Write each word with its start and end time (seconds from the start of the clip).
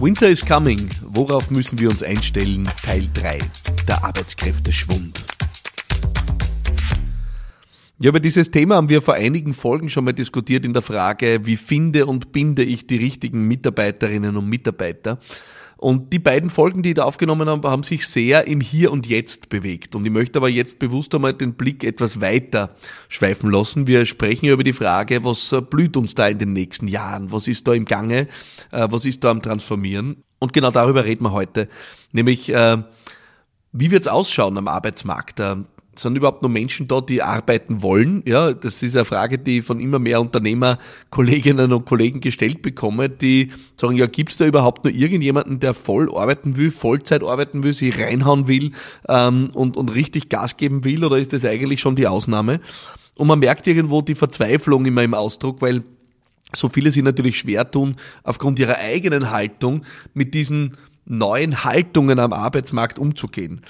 Winter 0.00 0.28
is 0.28 0.44
coming. 0.44 0.90
Worauf 1.02 1.50
müssen 1.50 1.78
wir 1.78 1.88
uns 1.88 2.02
einstellen? 2.02 2.68
Teil 2.82 3.08
3. 3.14 3.38
Der 3.86 4.04
Arbeitskräfteschwund. 4.04 5.33
Ja, 8.00 8.08
über 8.08 8.18
dieses 8.18 8.50
Thema 8.50 8.74
haben 8.74 8.88
wir 8.88 9.02
vor 9.02 9.14
einigen 9.14 9.54
Folgen 9.54 9.88
schon 9.88 10.04
mal 10.04 10.12
diskutiert 10.12 10.64
in 10.64 10.72
der 10.72 10.82
Frage, 10.82 11.40
wie 11.44 11.56
finde 11.56 12.06
und 12.06 12.32
binde 12.32 12.64
ich 12.64 12.88
die 12.88 12.96
richtigen 12.96 13.46
Mitarbeiterinnen 13.46 14.36
und 14.36 14.48
Mitarbeiter. 14.48 15.18
Und 15.76 16.12
die 16.12 16.18
beiden 16.18 16.50
Folgen, 16.50 16.82
die 16.82 16.88
ich 16.88 16.94
da 16.96 17.04
aufgenommen 17.04 17.48
habe, 17.48 17.70
haben 17.70 17.84
sich 17.84 18.08
sehr 18.08 18.48
im 18.48 18.60
Hier 18.60 18.90
und 18.90 19.06
Jetzt 19.06 19.48
bewegt. 19.48 19.94
Und 19.94 20.04
ich 20.04 20.10
möchte 20.10 20.40
aber 20.40 20.48
jetzt 20.48 20.80
bewusst 20.80 21.14
einmal 21.14 21.34
den 21.34 21.54
Blick 21.54 21.84
etwas 21.84 22.20
weiter 22.20 22.74
schweifen 23.08 23.50
lassen. 23.50 23.86
Wir 23.86 24.06
sprechen 24.06 24.46
über 24.48 24.64
die 24.64 24.72
Frage, 24.72 25.24
was 25.24 25.54
blüht 25.70 25.96
uns 25.96 26.16
da 26.16 26.26
in 26.26 26.38
den 26.38 26.52
nächsten 26.52 26.88
Jahren? 26.88 27.30
Was 27.30 27.46
ist 27.46 27.68
da 27.68 27.74
im 27.74 27.84
Gange? 27.84 28.26
Äh, 28.72 28.88
was 28.90 29.04
ist 29.04 29.22
da 29.22 29.30
am 29.30 29.40
Transformieren? 29.40 30.24
Und 30.40 30.52
genau 30.52 30.72
darüber 30.72 31.04
reden 31.04 31.22
wir 31.24 31.32
heute. 31.32 31.68
Nämlich, 32.10 32.48
äh, 32.48 32.78
wie 33.70 33.90
wird 33.92 34.02
es 34.02 34.08
ausschauen 34.08 34.58
am 34.58 34.66
Arbeitsmarkt? 34.66 35.40
Sind 35.98 36.16
überhaupt 36.16 36.42
noch 36.42 36.48
Menschen 36.48 36.88
da, 36.88 37.00
die 37.00 37.22
arbeiten 37.22 37.82
wollen? 37.82 38.22
Ja, 38.26 38.52
das 38.52 38.82
ist 38.82 38.96
eine 38.96 39.04
Frage, 39.04 39.38
die 39.38 39.58
ich 39.58 39.64
von 39.64 39.80
immer 39.80 39.98
mehr 39.98 40.20
Unternehmer, 40.20 40.78
Kolleginnen 41.10 41.72
und 41.72 41.86
Kollegen 41.86 42.20
gestellt 42.20 42.62
bekomme, 42.62 43.08
die 43.08 43.50
sagen, 43.76 43.96
ja, 43.96 44.06
gibt's 44.06 44.36
da 44.36 44.46
überhaupt 44.46 44.84
noch 44.84 44.92
irgendjemanden, 44.92 45.60
der 45.60 45.74
voll 45.74 46.08
arbeiten 46.14 46.56
will, 46.56 46.70
Vollzeit 46.70 47.22
arbeiten 47.22 47.62
will, 47.62 47.72
sich 47.72 47.98
reinhauen 47.98 48.48
will 48.48 48.72
ähm, 49.08 49.50
und, 49.54 49.76
und 49.76 49.94
richtig 49.94 50.28
Gas 50.28 50.56
geben 50.56 50.84
will, 50.84 51.04
oder 51.04 51.18
ist 51.18 51.32
das 51.32 51.44
eigentlich 51.44 51.80
schon 51.80 51.96
die 51.96 52.06
Ausnahme? 52.06 52.60
Und 53.16 53.28
man 53.28 53.38
merkt 53.38 53.66
irgendwo 53.66 54.02
die 54.02 54.14
Verzweiflung 54.14 54.84
immer 54.86 55.02
im 55.02 55.14
Ausdruck, 55.14 55.62
weil 55.62 55.82
so 56.52 56.68
viele 56.68 56.92
sich 56.92 57.02
natürlich 57.02 57.38
schwer 57.38 57.70
tun, 57.70 57.96
aufgrund 58.22 58.58
ihrer 58.58 58.78
eigenen 58.78 59.30
Haltung 59.30 59.84
mit 60.14 60.34
diesen 60.34 60.76
neuen 61.06 61.64
Haltungen 61.64 62.18
am 62.18 62.32
Arbeitsmarkt 62.32 62.98
umzugehen. 62.98 63.60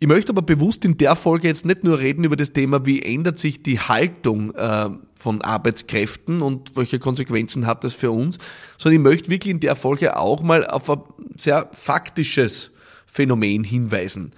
Ich 0.00 0.06
möchte 0.06 0.30
aber 0.30 0.42
bewusst 0.42 0.84
in 0.84 0.96
der 0.96 1.16
Folge 1.16 1.48
jetzt 1.48 1.64
nicht 1.64 1.82
nur 1.82 1.98
reden 1.98 2.22
über 2.24 2.36
das 2.36 2.52
Thema, 2.52 2.86
wie 2.86 3.02
ändert 3.02 3.38
sich 3.38 3.62
die 3.62 3.80
Haltung 3.80 4.54
äh, 4.54 4.90
von 5.14 5.42
Arbeitskräften 5.42 6.40
und 6.40 6.76
welche 6.76 7.00
Konsequenzen 7.00 7.66
hat 7.66 7.82
das 7.82 7.94
für 7.94 8.12
uns, 8.12 8.38
sondern 8.76 9.00
ich 9.00 9.04
möchte 9.04 9.30
wirklich 9.30 9.52
in 9.52 9.60
der 9.60 9.74
Folge 9.74 10.16
auch 10.16 10.42
mal 10.42 10.64
auf 10.66 10.88
ein 10.88 11.00
sehr 11.36 11.68
faktisches 11.72 12.70
Phänomen 13.06 13.64
hinweisen. 13.64 14.32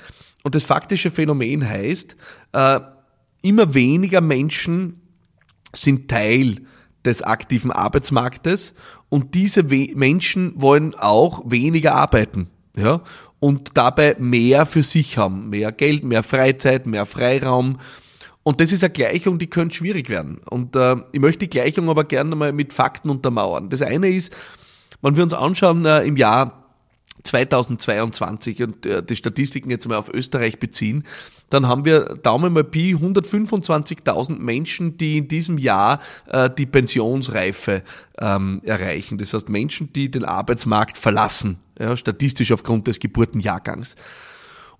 Und 0.45 0.55
das 0.55 0.65
faktische 0.65 1.11
Phänomen 1.11 1.69
heißt, 1.69 2.17
äh, 2.53 2.81
immer 3.43 3.75
weniger 3.75 4.23
Menschen 4.23 5.03
sind 5.75 6.09
Teil 6.09 6.63
des 7.05 7.23
aktiven 7.23 7.71
Arbeitsmarktes 7.71 8.73
und 9.11 9.35
diese 9.35 9.63
Menschen 9.63 10.53
wollen 10.57 10.95
auch 10.95 11.43
weniger 11.51 11.95
arbeiten. 11.95 12.49
Ja, 12.77 13.03
und 13.41 13.71
dabei 13.75 14.17
mehr 14.19 14.67
für 14.67 14.83
sich 14.83 15.19
haben. 15.19 15.49
Mehr 15.49 15.73
Geld, 15.73 16.05
mehr 16.05 16.23
Freizeit, 16.23 16.87
mehr 16.87 17.07
Freiraum. 17.07 17.79
Und 18.43 18.61
das 18.61 18.73
ist 18.73 18.85
eine 18.85 18.93
Gleichung, 18.93 19.39
die 19.39 19.49
könnte 19.49 19.75
schwierig 19.75 20.09
werden. 20.09 20.41
Und 20.49 20.77
äh, 20.77 20.97
ich 21.13 21.21
möchte 21.21 21.41
die 21.41 21.51
Gleichung 21.51 21.89
aber 21.89 22.05
gerne 22.05 22.37
mal 22.37 22.53
mit 22.53 22.73
Fakten 22.73 23.11
untermauern. 23.11 23.71
Das 23.71 23.83
eine 23.83 24.09
ist, 24.09 24.33
wenn 25.03 25.17
wir 25.17 25.23
uns 25.23 25.35
anschauen, 25.35 25.85
äh, 25.85 26.03
im 26.03 26.17
Jahr 26.17 26.70
2022 27.25 28.63
und 28.63 28.87
äh, 28.87 29.03
die 29.03 29.17
Statistiken 29.17 29.71
jetzt 29.71 29.89
mal 29.89 29.97
auf 29.97 30.13
Österreich 30.13 30.59
beziehen, 30.59 31.05
dann 31.51 31.67
haben 31.67 31.85
wir 31.85 32.17
Daumen 32.23 32.53
mal 32.53 32.65
Pi 32.65 32.95
125.000 32.95 34.39
Menschen, 34.39 34.97
die 34.97 35.19
in 35.19 35.29
diesem 35.29 35.59
Jahr 35.59 36.01
äh, 36.29 36.49
die 36.49 36.67
Pensionsreife 36.67 37.83
ähm, 38.19 38.61
erreichen. 38.65 39.19
Das 39.19 39.35
heißt 39.35 39.49
Menschen, 39.49 39.93
die 39.93 40.11
den 40.11 40.25
Arbeitsmarkt 40.25 40.97
verlassen, 40.97 41.59
ja, 41.79 41.97
statistisch 41.97 42.53
aufgrund 42.53 42.87
des 42.87 43.01
Geburtenjahrgangs. 43.01 43.97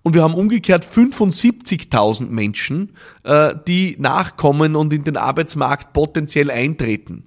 Und 0.03 0.15
wir 0.15 0.23
haben 0.23 0.33
umgekehrt 0.33 0.85
75.000 0.85 2.27
Menschen, 2.27 2.93
äh, 3.23 3.53
die 3.67 3.97
nachkommen 3.99 4.75
und 4.75 4.93
in 4.93 5.03
den 5.03 5.17
Arbeitsmarkt 5.17 5.93
potenziell 5.93 6.49
eintreten. 6.49 7.25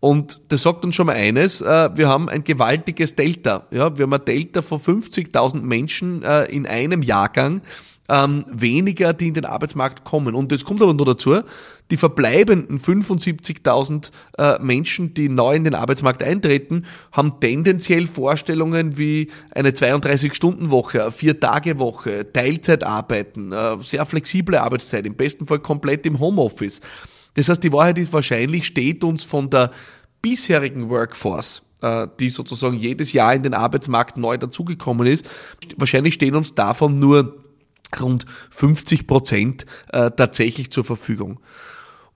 Und 0.00 0.40
das 0.48 0.62
sagt 0.62 0.84
uns 0.84 0.94
schon 0.94 1.06
mal 1.06 1.16
eines, 1.16 1.60
äh, 1.60 1.90
wir 1.94 2.08
haben 2.08 2.30
ein 2.30 2.42
gewaltiges 2.42 3.14
Delta. 3.14 3.66
Ja, 3.70 3.96
wir 3.96 4.04
haben 4.04 4.14
ein 4.14 4.24
Delta 4.24 4.62
von 4.62 4.80
50.000 4.80 5.60
Menschen 5.60 6.22
äh, 6.22 6.44
in 6.46 6.66
einem 6.66 7.02
Jahrgang, 7.02 7.60
ähm, 8.08 8.44
weniger, 8.50 9.12
die 9.12 9.28
in 9.28 9.34
den 9.34 9.44
Arbeitsmarkt 9.44 10.04
kommen. 10.04 10.34
Und 10.34 10.50
es 10.52 10.64
kommt 10.64 10.82
aber 10.82 10.94
noch 10.94 11.04
dazu, 11.04 11.40
die 11.90 11.98
verbleibenden 11.98 12.80
75.000 12.80 14.10
äh, 14.38 14.58
Menschen, 14.60 15.12
die 15.12 15.28
neu 15.28 15.54
in 15.54 15.64
den 15.64 15.74
Arbeitsmarkt 15.74 16.22
eintreten, 16.22 16.86
haben 17.12 17.38
tendenziell 17.40 18.06
Vorstellungen 18.06 18.96
wie 18.96 19.30
eine 19.50 19.70
32-Stunden-Woche, 19.70 21.12
Vier-Tage-Woche, 21.12 22.32
Teilzeitarbeiten, 22.32 23.52
äh, 23.52 23.76
sehr 23.80 24.06
flexible 24.06 24.56
Arbeitszeit, 24.56 25.04
im 25.06 25.14
besten 25.14 25.46
Fall 25.46 25.60
komplett 25.60 26.06
im 26.06 26.18
Homeoffice. 26.18 26.80
Das 27.34 27.48
heißt, 27.48 27.62
die 27.62 27.72
Wahrheit 27.72 27.98
ist 27.98 28.12
wahrscheinlich, 28.12 28.66
steht 28.66 29.04
uns 29.04 29.24
von 29.24 29.50
der 29.50 29.70
bisherigen 30.22 30.88
Workforce, 30.90 31.62
äh, 31.82 32.06
die 32.18 32.28
sozusagen 32.28 32.78
jedes 32.78 33.12
Jahr 33.12 33.34
in 33.34 33.42
den 33.42 33.54
Arbeitsmarkt 33.54 34.16
neu 34.16 34.36
dazugekommen 34.36 35.06
ist, 35.06 35.28
wahrscheinlich 35.76 36.14
stehen 36.14 36.34
uns 36.34 36.54
davon 36.54 36.98
nur 36.98 37.42
rund 38.00 38.26
50 38.50 39.06
Prozent 39.06 39.66
äh, 39.92 40.10
tatsächlich 40.10 40.70
zur 40.70 40.84
Verfügung. 40.84 41.40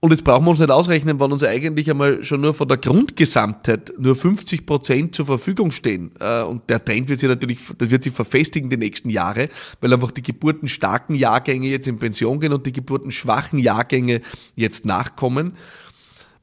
Und 0.01 0.11
jetzt 0.11 0.23
brauchen 0.23 0.45
wir 0.45 0.51
uns 0.51 0.59
nicht 0.59 0.71
ausrechnen, 0.71 1.19
wann 1.19 1.33
uns 1.33 1.43
eigentlich 1.43 1.91
einmal 1.91 2.23
schon 2.25 2.43
nur 2.43 2.53
von 2.53 2.69
der 2.69 2.77
Grundgesamtheit 2.77 3.95
nur 3.99 4.15
50 4.15 4.67
Prozent 4.67 5.15
zur 5.15 5.25
Verfügung 5.25 5.71
stehen. 5.71 6.13
Äh, 6.21 6.43
und 6.43 6.69
der 6.69 6.85
Trend 6.85 7.09
wird 7.09 7.21
sich 7.21 7.29
natürlich, 7.29 7.59
das 7.79 7.91
wird 7.91 8.05
sich 8.05 8.13
verfestigen 8.13 8.69
die 8.69 8.77
nächsten 8.77 9.09
Jahre, 9.09 9.49
weil 9.81 9.95
einfach 9.95 10.11
die 10.11 10.23
geburtenstarken 10.23 11.15
Jahrgänge 11.15 11.69
jetzt 11.69 11.89
in 11.89 11.99
Pension 11.99 12.39
gehen 12.39 12.53
und 12.53 12.67
die 12.67 12.73
geburtenschwachen 12.73 13.59
Jahrgänge 13.59 14.21
jetzt 14.57 14.85
nachkommen. 14.85 15.57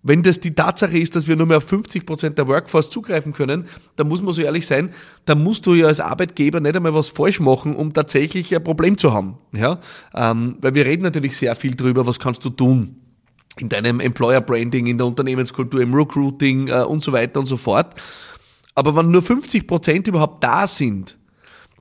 Wenn 0.04 0.24
das 0.24 0.40
die 0.40 0.56
Tatsache 0.56 0.98
ist, 0.98 1.16
dass 1.16 1.28
wir 1.28 1.36
nur 1.36 1.46
mehr 1.46 1.58
auf 1.58 1.66
50 1.66 2.08
Prozent 2.08 2.40
der 2.40 2.48
Workforce 2.48 2.90
zugreifen 2.90 3.34
können, 3.34 3.68
dann 3.96 4.08
muss 4.08 4.24
man 4.24 4.34
so 4.34 4.42
ehrlich 4.42 4.66
sein, 4.66 4.92
dann 5.26 5.44
musst 5.44 5.68
du 5.68 5.76
ja 5.76 5.86
als 5.86 6.00
Arbeitgeber 6.00 6.60
nicht 6.60 6.76
einmal 6.76 6.96
was 6.96 7.10
falsch 7.10 7.40
machen, 7.40 7.76
um 7.76 7.94
tatsächlich 7.94 8.56
ein 8.56 8.64
Problem 8.64 8.98
zu 8.98 9.14
haben. 9.14 9.38
Ja? 9.52 9.80
Ähm, 10.16 10.58
weil 10.60 10.74
wir 10.74 10.88
reden 10.88 11.04
natürlich 11.04 11.38
sehr 11.38 11.56
viel 11.56 11.76
drüber, 11.76 12.08
was 12.08 12.18
kannst 12.18 12.44
du 12.44 12.50
tun 12.50 13.01
in 13.58 13.70
deinem 13.70 14.00
Employer 14.00 14.42
Branding, 14.42 14.88
in 14.88 14.98
der 14.98 15.08
Unternehmenskultur, 15.08 15.82
im 15.82 15.94
Recruiting 15.94 16.68
äh, 16.68 16.84
und 16.84 17.04
so 17.04 17.12
weiter 17.12 17.40
und 17.40 17.46
so 17.46 17.58
fort. 17.58 18.00
Aber 18.76 18.96
wenn 18.96 19.12
nur 19.12 19.22
50 19.22 19.68
Prozent 19.68 20.08
überhaupt 20.08 20.44
da 20.44 20.68
sind, 20.68 21.18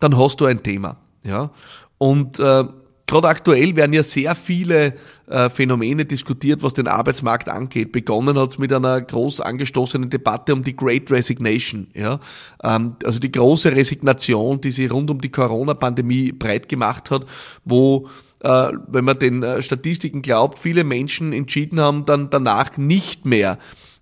dann 0.00 0.16
hast 0.18 0.40
du 0.40 0.46
ein 0.46 0.62
Thema. 0.62 0.96
Ja? 1.22 1.50
Und 1.98 2.38
äh, 2.38 2.64
Gerade 3.10 3.26
aktuell 3.26 3.74
werden 3.74 3.92
ja 3.92 4.04
sehr 4.04 4.36
viele 4.36 4.94
äh, 5.26 5.50
Phänomene 5.50 6.04
diskutiert, 6.04 6.62
was 6.62 6.74
den 6.74 6.86
Arbeitsmarkt 6.86 7.48
angeht. 7.48 7.90
Begonnen 7.90 8.38
hat 8.38 8.50
es 8.50 8.58
mit 8.58 8.72
einer 8.72 9.00
groß 9.00 9.40
angestoßenen 9.40 10.10
Debatte 10.10 10.54
um 10.54 10.62
die 10.62 10.76
Great 10.76 11.10
Resignation. 11.10 11.88
Ja? 11.92 12.20
Ähm, 12.62 12.94
also 13.02 13.18
die 13.18 13.32
große 13.32 13.74
Resignation, 13.74 14.60
die 14.60 14.70
sich 14.70 14.92
rund 14.92 15.10
um 15.10 15.20
die 15.20 15.32
Corona-Pandemie 15.32 16.30
breit 16.30 16.68
gemacht 16.68 17.10
hat, 17.10 17.26
wo 17.64 18.08
äh, 18.44 18.68
wenn 18.86 19.04
man 19.04 19.18
den 19.18 19.42
äh, 19.42 19.60
Statistiken 19.60 20.22
glaubt, 20.22 20.60
viele 20.60 20.84
Menschen 20.84 21.32
entschieden 21.32 21.80
haben, 21.80 22.06
dann 22.06 22.30
danach 22.30 22.76
nicht 22.76 23.26
mehr 23.26 23.58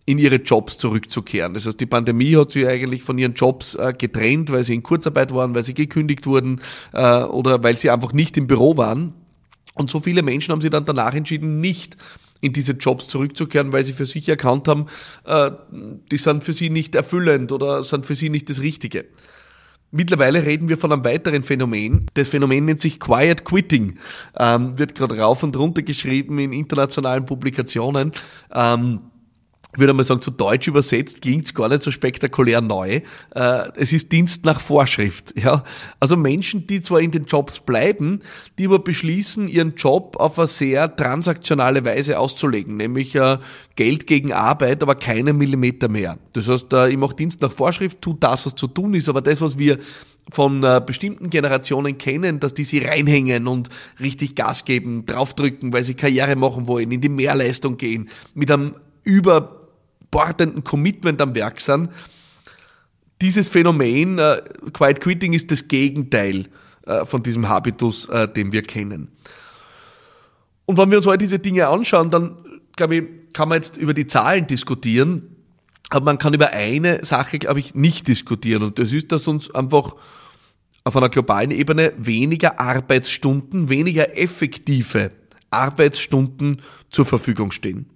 in 0.08 0.16
ihre 0.16 0.36
Jobs 0.36 0.78
zurückzukehren. 0.78 1.52
Das 1.52 1.66
heißt, 1.66 1.78
die 1.78 1.84
Pandemie 1.84 2.34
hat 2.34 2.50
sie 2.50 2.66
eigentlich 2.66 3.02
von 3.02 3.18
ihren 3.18 3.34
Jobs 3.34 3.74
äh, 3.74 3.92
getrennt, 3.92 4.50
weil 4.50 4.64
sie 4.64 4.72
in 4.72 4.82
Kurzarbeit 4.82 5.34
waren, 5.34 5.54
weil 5.54 5.62
sie 5.62 5.74
gekündigt 5.74 6.26
wurden 6.26 6.62
äh, 6.94 7.24
oder 7.24 7.62
weil 7.62 7.76
sie 7.76 7.90
einfach 7.90 8.14
nicht 8.14 8.38
im 8.38 8.46
Büro 8.46 8.78
waren. 8.78 9.12
Und 9.74 9.90
so 9.90 10.00
viele 10.00 10.22
Menschen 10.22 10.52
haben 10.52 10.62
sich 10.62 10.70
dann 10.70 10.86
danach 10.86 11.12
entschieden, 11.12 11.60
nicht 11.60 11.98
in 12.40 12.54
diese 12.54 12.72
Jobs 12.72 13.08
zurückzukehren, 13.08 13.74
weil 13.74 13.84
sie 13.84 13.92
für 13.92 14.06
sich 14.06 14.26
erkannt 14.30 14.66
haben, 14.66 14.86
äh, 15.26 15.50
die 16.10 16.16
sind 16.16 16.42
für 16.42 16.54
sie 16.54 16.70
nicht 16.70 16.94
erfüllend 16.94 17.52
oder 17.52 17.82
sind 17.82 18.06
für 18.06 18.14
sie 18.14 18.30
nicht 18.30 18.48
das 18.48 18.62
Richtige. 18.62 19.04
Mittlerweile 19.90 20.46
reden 20.46 20.70
wir 20.70 20.78
von 20.78 20.90
einem 20.90 21.04
weiteren 21.04 21.42
Phänomen. 21.42 22.06
Das 22.14 22.28
Phänomen 22.28 22.64
nennt 22.64 22.80
sich 22.80 22.98
Quiet 22.98 23.44
Quitting. 23.44 23.98
Ähm, 24.38 24.78
wird 24.78 24.94
gerade 24.94 25.18
rauf 25.18 25.42
und 25.42 25.54
runter 25.54 25.82
geschrieben 25.82 26.38
in 26.38 26.54
internationalen 26.54 27.26
Publikationen. 27.26 28.12
Ähm, 28.54 29.00
würde 29.78 29.92
mal 29.92 30.04
sagen, 30.04 30.22
zu 30.22 30.30
Deutsch 30.30 30.68
übersetzt 30.68 31.22
klingt 31.22 31.46
es 31.46 31.54
gar 31.54 31.68
nicht 31.68 31.82
so 31.82 31.90
spektakulär 31.90 32.60
neu. 32.60 33.00
Äh, 33.34 33.68
es 33.76 33.92
ist 33.92 34.12
Dienst 34.12 34.44
nach 34.44 34.60
Vorschrift. 34.60 35.34
Ja? 35.40 35.64
Also 36.00 36.16
Menschen, 36.16 36.66
die 36.66 36.80
zwar 36.80 37.00
in 37.00 37.10
den 37.10 37.24
Jobs 37.24 37.60
bleiben, 37.60 38.20
die 38.58 38.66
aber 38.66 38.78
beschließen, 38.78 39.48
ihren 39.48 39.74
Job 39.74 40.16
auf 40.18 40.38
eine 40.38 40.48
sehr 40.48 40.94
transaktionale 40.94 41.84
Weise 41.84 42.18
auszulegen, 42.18 42.76
nämlich 42.76 43.14
äh, 43.14 43.38
Geld 43.76 44.06
gegen 44.06 44.32
Arbeit, 44.32 44.82
aber 44.82 44.94
keine 44.94 45.32
Millimeter 45.32 45.88
mehr. 45.88 46.18
Das 46.32 46.48
heißt, 46.48 46.72
äh, 46.72 46.90
ich 46.90 46.96
mache 46.96 47.16
Dienst 47.16 47.40
nach 47.40 47.52
Vorschrift, 47.52 48.00
tu 48.00 48.14
das, 48.18 48.46
was 48.46 48.54
zu 48.54 48.66
tun 48.66 48.94
ist, 48.94 49.08
aber 49.08 49.20
das, 49.20 49.40
was 49.40 49.58
wir 49.58 49.78
von 50.30 50.60
bestimmten 50.84 51.30
Generationen 51.30 51.96
kennen, 51.96 52.38
dass 52.38 52.52
die 52.52 52.64
sie 52.64 52.80
reinhängen 52.80 53.46
und 53.46 53.70
richtig 53.98 54.34
Gas 54.34 54.66
geben, 54.66 55.06
draufdrücken, 55.06 55.72
weil 55.72 55.84
sie 55.84 55.94
Karriere 55.94 56.36
machen 56.36 56.66
wollen, 56.66 56.92
in 56.92 57.00
die 57.00 57.08
Mehrleistung 57.08 57.78
gehen, 57.78 58.10
mit 58.34 58.50
einem 58.50 58.74
über 59.04 59.57
bordenden 60.10 60.64
Commitment 60.64 61.20
am 61.20 61.34
Werk 61.34 61.60
sind, 61.60 61.90
dieses 63.20 63.48
Phänomen, 63.48 64.18
äh, 64.18 64.42
Quiet 64.72 65.00
Quitting 65.00 65.32
ist 65.32 65.50
das 65.50 65.66
Gegenteil 65.66 66.46
äh, 66.86 67.04
von 67.04 67.22
diesem 67.22 67.48
Habitus, 67.48 68.08
äh, 68.08 68.28
den 68.28 68.52
wir 68.52 68.62
kennen. 68.62 69.08
Und 70.66 70.76
wenn 70.78 70.90
wir 70.90 70.98
uns 70.98 71.08
all 71.08 71.18
diese 71.18 71.38
Dinge 71.38 71.66
anschauen, 71.68 72.10
dann, 72.10 72.36
glaube 72.76 72.96
ich, 72.96 73.04
kann 73.32 73.48
man 73.48 73.56
jetzt 73.56 73.76
über 73.76 73.94
die 73.94 74.06
Zahlen 74.06 74.46
diskutieren, 74.46 75.36
aber 75.90 76.04
man 76.04 76.18
kann 76.18 76.34
über 76.34 76.50
eine 76.50 77.04
Sache, 77.04 77.38
glaube 77.38 77.60
ich, 77.60 77.74
nicht 77.74 78.06
diskutieren. 78.06 78.62
Und 78.62 78.78
das 78.78 78.92
ist, 78.92 79.10
dass 79.10 79.26
uns 79.26 79.50
einfach 79.54 79.94
auf 80.84 80.96
einer 80.96 81.08
globalen 81.08 81.50
Ebene 81.50 81.92
weniger 81.96 82.60
Arbeitsstunden, 82.60 83.68
weniger 83.68 84.16
effektive 84.16 85.10
Arbeitsstunden 85.50 86.62
zur 86.90 87.06
Verfügung 87.06 87.50
stehen. 87.50 87.86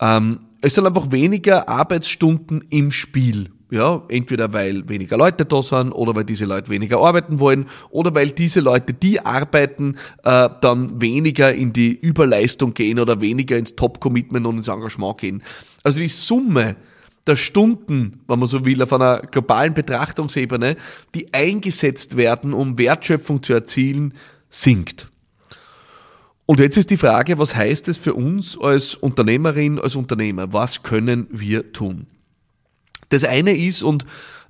Ähm, 0.00 0.40
es 0.60 0.74
sind 0.74 0.86
einfach 0.86 1.10
weniger 1.10 1.68
Arbeitsstunden 1.68 2.64
im 2.70 2.90
Spiel. 2.90 3.50
Ja, 3.72 4.02
entweder 4.08 4.52
weil 4.52 4.88
weniger 4.88 5.16
Leute 5.16 5.44
da 5.44 5.62
sind 5.62 5.92
oder 5.92 6.16
weil 6.16 6.24
diese 6.24 6.44
Leute 6.44 6.70
weniger 6.70 6.98
arbeiten 6.98 7.38
wollen 7.38 7.66
oder 7.90 8.12
weil 8.16 8.30
diese 8.30 8.58
Leute, 8.58 8.94
die 8.94 9.20
arbeiten, 9.20 9.96
äh, 10.24 10.48
dann 10.60 11.00
weniger 11.00 11.54
in 11.54 11.72
die 11.72 11.92
Überleistung 11.92 12.74
gehen 12.74 12.98
oder 12.98 13.20
weniger 13.20 13.56
ins 13.56 13.76
Top-Commitment 13.76 14.44
und 14.44 14.58
ins 14.58 14.66
Engagement 14.66 15.18
gehen. 15.18 15.42
Also 15.84 16.00
die 16.00 16.08
Summe 16.08 16.74
der 17.28 17.36
Stunden, 17.36 18.20
wenn 18.26 18.40
man 18.40 18.48
so 18.48 18.64
will, 18.64 18.82
auf 18.82 18.92
einer 18.92 19.20
globalen 19.20 19.72
Betrachtungsebene, 19.72 20.76
die 21.14 21.32
eingesetzt 21.32 22.16
werden, 22.16 22.52
um 22.52 22.76
Wertschöpfung 22.76 23.40
zu 23.40 23.52
erzielen, 23.52 24.14
sinkt. 24.48 25.09
Und 26.50 26.58
jetzt 26.58 26.76
ist 26.76 26.90
die 26.90 26.96
Frage, 26.96 27.38
was 27.38 27.54
heißt 27.54 27.86
es 27.86 27.96
für 27.96 28.14
uns 28.14 28.58
als 28.60 28.96
Unternehmerin, 28.96 29.78
als 29.78 29.94
Unternehmer? 29.94 30.52
Was 30.52 30.82
können 30.82 31.28
wir 31.30 31.70
tun? 31.70 32.08
Das 33.10 33.22
eine 33.22 33.56
ist, 33.56 33.84
und 33.84 34.04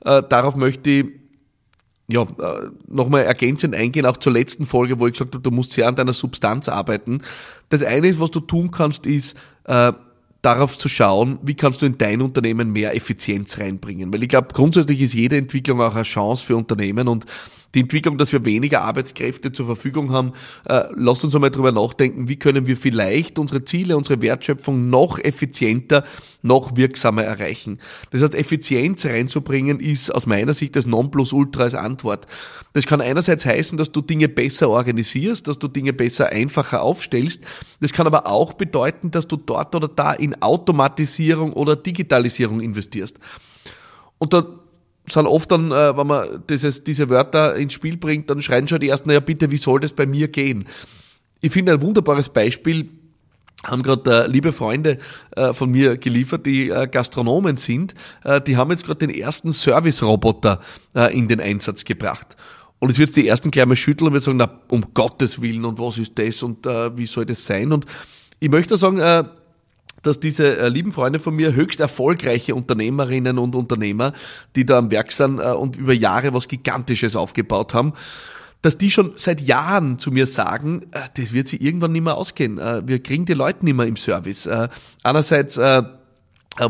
äh, 0.07 0.23
darauf 0.27 0.57
möchte 0.57 0.89
ich 0.89 1.07
ja, 2.09 2.23
äh, 2.23 2.71
nochmal 2.89 3.25
ergänzend 3.25 3.75
eingehen, 3.75 4.07
auch 4.07 4.17
zur 4.17 4.33
letzten 4.33 4.65
Folge, 4.65 4.99
wo 4.99 5.09
ich 5.09 5.13
gesagt 5.13 5.35
habe, 5.35 5.43
du 5.43 5.51
musst 5.51 5.75
sehr 5.75 5.89
an 5.89 5.95
deiner 5.95 6.15
Substanz 6.15 6.71
arbeiten. 6.71 7.21
Das 7.69 7.83
eine 7.83 8.09
ist, 8.09 8.19
was 8.19 8.31
du 8.31 8.41
tun 8.41 8.71
kannst, 8.71 9.05
ist, 9.05 9.37
äh, 9.65 9.93
darauf 10.41 10.79
zu 10.79 10.89
schauen, 10.89 11.39
wie 11.43 11.55
kannst 11.55 11.83
du 11.83 11.87
in 11.87 11.99
dein 11.99 12.23
Unternehmen 12.23 12.73
mehr 12.73 12.97
Effizienz 12.97 13.59
reinbringen. 13.59 14.11
Weil 14.11 14.23
ich 14.23 14.31
glaube, 14.31 14.49
grundsätzlich 14.55 15.03
ist 15.03 15.13
jede 15.13 15.37
Entwicklung 15.37 15.83
auch 15.83 15.95
eine 15.95 16.05
Chance 16.05 16.47
für 16.47 16.57
Unternehmen 16.57 17.09
und 17.09 17.27
die 17.75 17.81
Entwicklung, 17.81 18.19
dass 18.19 18.33
wir 18.33 18.45
weniger 18.45 18.83
Arbeitskräfte 18.83 19.53
zur 19.53 19.67
Verfügung 19.67 20.13
haben, 20.13 20.33
äh, 20.69 20.85
lasst 20.95 21.25
uns 21.25 21.35
einmal 21.35 21.51
drüber 21.51 21.73
nachdenken, 21.73 22.29
wie 22.29 22.37
können 22.37 22.67
wir 22.67 22.77
vielleicht 22.77 23.39
unsere 23.39 23.65
Ziele, 23.65 23.97
unsere 23.97 24.23
Wertschöpfung 24.23 24.91
noch 24.91 25.19
effizienter, 25.19 26.05
noch 26.43 26.77
wirksamer 26.77 27.23
erreichen. 27.23 27.79
Das 28.11 28.23
heißt, 28.23 28.35
Effizienz 28.35 29.05
reinzubringen 29.05 29.79
ist 29.79 30.13
aus 30.15 30.27
meiner 30.27 30.55
Sicht 30.55 30.75
das 30.75 30.87
Nonplusultra 30.87 31.65
als 31.65 31.75
Antwort. 31.75 32.27
Das 32.73 32.87
kann 32.87 33.01
einerseits 33.01 33.45
heißen, 33.45 33.77
dass 33.77 33.93
du 33.93 34.01
Dinge 34.01 34.29
besser 34.29 34.71
organisierst, 34.71 35.47
dass 35.49 35.59
du 35.59 35.69
Dinge 35.69 35.93
besser 35.93 36.31
einfacher 36.31 36.83
aufstellst. 36.83 37.43
Das 37.81 37.93
kann 37.93 38.07
aber 38.07 38.27
auch 38.27 38.55
bedeuten, 38.55 39.11
dass 39.11 39.29
du 39.29 39.37
dort 39.37 39.75
oder 39.75 39.89
da 39.89 40.13
in 40.13 40.41
Automatisierung 40.43 41.53
oder 41.53 41.77
Digitalisierung 41.77 42.61
investierst. 42.61 43.19
Und 44.19 44.33
da 44.33 44.60
sind 45.11 45.27
oft 45.27 45.51
dann, 45.51 45.71
äh, 45.71 45.97
wenn 45.97 46.07
man 46.07 46.43
dieses, 46.49 46.85
diese 46.85 47.09
Wörter 47.09 47.57
ins 47.57 47.75
Spiel 47.75 47.97
bringt, 47.97 48.31
dann 48.31 48.43
schreien 48.43 48.69
schon 48.69 48.81
die 48.81 48.89
ersten, 48.89 49.09
naja 49.09 49.21
bitte, 49.21 49.51
wie 49.51 49.57
soll 49.57 49.81
das 49.81 49.93
bei 49.93 50.07
mir 50.07 50.29
gehen? 50.29 50.67
Ich 51.41 51.53
finde 51.53 51.73
ein 51.73 51.83
wunderbares 51.83 52.29
Beispiel, 52.29 52.91
haben 53.65 53.83
gerade 53.83 54.25
äh, 54.25 54.27
liebe 54.27 54.53
Freunde 54.53 54.99
äh, 55.37 55.53
von 55.53 55.71
mir 55.71 55.97
geliefert, 55.97 56.47
die 56.47 56.71
äh, 56.71 56.87
Gastronomen 56.87 57.57
sind, 57.57 57.95
äh, 58.25 58.41
die 58.41 58.57
haben 58.57 58.71
jetzt 58.71 58.85
gerade 58.85 59.07
den 59.07 59.11
ersten 59.11 59.53
Service-Roboter 59.53 60.61
äh, 60.95 61.17
in 61.17 61.29
den 61.29 61.41
Einsatz 61.41 61.85
gebracht. 61.85 62.37
Und 62.79 62.89
jetzt 62.89 62.99
wird 62.99 63.17
die 63.17 63.29
ersten 63.29 63.51
gleich 63.51 63.67
mal 63.67 63.77
schütteln 63.77 64.09
und 64.09 64.15
wird 64.15 64.25
sagen, 64.25 64.39
na, 64.39 64.61
um 64.69 64.95
Gottes 64.95 65.43
Willen 65.43 65.67
und 65.67 65.79
was 65.79 65.99
ist 65.99 66.19
das 66.19 66.43
und 66.43 66.67
äh, 66.67 66.97
wie 66.97 67.07
soll 67.07 67.27
das 67.27 67.45
sein? 67.45 67.73
Und 67.73 67.85
ich 68.39 68.51
möchte 68.51 68.79
sagen, 68.79 68.99
äh, 68.99 69.25
dass 70.03 70.21
diese 70.21 70.59
äh, 70.59 70.69
lieben 70.69 70.93
Freunde 70.93 71.19
von 71.19 71.35
mir 71.35 71.55
höchst 71.55 71.81
erfolgreiche 71.81 72.55
Unternehmerinnen 72.55 73.39
und 73.39 73.55
Unternehmer, 73.55 74.13
die 74.57 74.65
da 74.65 74.79
am 74.79 74.91
Werk 74.91 75.13
sind 75.13 75.39
äh, 75.39 75.53
und 75.53 75.77
über 75.77 75.93
Jahre 75.93 76.35
was 76.35 76.49
Gigantisches 76.49 77.17
aufgebaut 77.17 77.75
haben, 77.75 77.93
dass 78.63 78.77
die 78.77 78.91
schon 78.91 79.13
seit 79.17 79.41
Jahren 79.41 79.99
zu 79.99 80.11
mir 80.11 80.27
sagen, 80.27 80.87
äh, 80.93 81.01
das 81.15 81.33
wird 81.33 81.49
sich 81.49 81.61
irgendwann 81.61 81.93
nicht 81.93 82.05
mehr 82.05 82.17
ausgehen. 82.17 82.59
Äh, 82.59 82.87
wir 82.87 83.03
kriegen 83.03 83.27
die 83.27 83.35
Leute 83.35 83.65
nicht 83.65 83.77
mehr 83.77 83.87
im 83.87 83.97
Service. 83.97 84.47
Äh, 84.47 84.69
einerseits 85.03 85.57
äh, 85.57 85.83